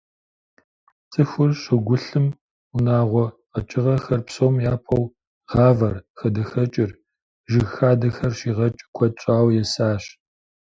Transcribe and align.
ЦӀыхур 1.11 1.51
щӀыгулъым 1.61 2.27
унагъуэ 2.75 3.25
къэкӀыгъэхэр, 3.51 4.21
псом 4.27 4.55
япэу 4.71 5.03
гъавэр, 5.49 5.95
хадэхэкӀыр, 6.19 6.91
жыг 7.51 7.67
хадэхэр 7.75 8.33
щигъэкӀыу 8.37 8.91
куэд 8.95 9.13
щӀауэ 9.21 9.51
есащ. 9.63 10.03